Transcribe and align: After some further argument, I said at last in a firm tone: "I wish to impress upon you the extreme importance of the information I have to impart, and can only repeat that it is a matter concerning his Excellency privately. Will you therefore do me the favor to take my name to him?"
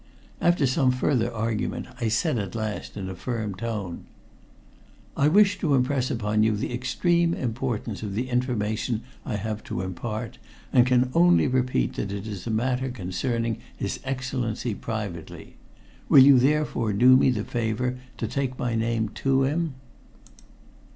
After 0.41 0.65
some 0.65 0.89
further 0.89 1.31
argument, 1.31 1.85
I 1.99 2.07
said 2.07 2.39
at 2.39 2.55
last 2.55 2.97
in 2.97 3.07
a 3.07 3.13
firm 3.13 3.53
tone: 3.53 4.05
"I 5.15 5.27
wish 5.27 5.59
to 5.59 5.75
impress 5.75 6.09
upon 6.09 6.41
you 6.41 6.57
the 6.57 6.73
extreme 6.73 7.35
importance 7.35 8.01
of 8.01 8.15
the 8.15 8.27
information 8.27 9.03
I 9.27 9.35
have 9.35 9.63
to 9.65 9.81
impart, 9.81 10.39
and 10.73 10.87
can 10.87 11.11
only 11.13 11.45
repeat 11.47 11.93
that 11.97 12.11
it 12.11 12.25
is 12.25 12.47
a 12.47 12.49
matter 12.49 12.89
concerning 12.89 13.59
his 13.77 13.99
Excellency 14.03 14.73
privately. 14.73 15.53
Will 16.09 16.23
you 16.23 16.39
therefore 16.39 16.93
do 16.93 17.15
me 17.15 17.29
the 17.29 17.43
favor 17.43 17.99
to 18.17 18.27
take 18.27 18.57
my 18.57 18.73
name 18.73 19.09
to 19.09 19.43
him?" 19.43 19.75